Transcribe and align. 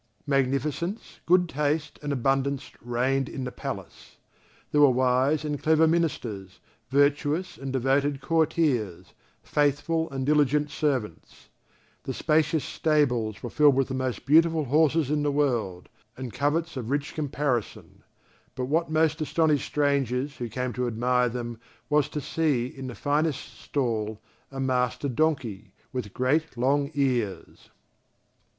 Magnificence, 0.25 1.19
good 1.27 1.47
taste, 1.47 1.99
and 2.01 2.11
abundance 2.11 2.71
reigned 2.81 3.29
in 3.29 3.43
the 3.43 3.51
palace; 3.51 4.17
there 4.71 4.81
were 4.81 4.89
wise 4.89 5.45
and 5.45 5.61
clever 5.61 5.85
ministers, 5.87 6.59
virtuous 6.89 7.55
and 7.55 7.71
devoted 7.71 8.19
courtiers, 8.19 9.13
faithful 9.43 10.09
and 10.09 10.25
diligent 10.25 10.71
servants. 10.71 11.49
The 12.01 12.15
spacious 12.15 12.63
stables 12.65 13.43
were 13.43 13.51
filled 13.51 13.75
with 13.75 13.89
the 13.89 13.93
most 13.93 14.25
beautiful 14.25 14.63
horses 14.65 15.11
in 15.11 15.21
the 15.21 15.31
world, 15.31 15.87
and 16.17 16.33
coverts 16.33 16.75
of 16.75 16.89
rich 16.89 17.13
caparison; 17.13 18.01
but 18.55 18.65
what 18.65 18.89
most 18.89 19.21
astonished 19.21 19.67
strangers 19.67 20.37
who 20.37 20.49
came 20.49 20.73
to 20.73 20.87
admire 20.87 21.29
them 21.29 21.59
was 21.91 22.09
to 22.09 22.21
see, 22.21 22.65
in 22.65 22.87
the 22.87 22.95
finest 22.95 23.59
stall, 23.61 24.19
a 24.51 24.59
master 24.59 25.07
donkey, 25.07 25.73
with 25.93 26.11
great 26.11 26.57
long 26.57 26.89
ears. 26.95 27.69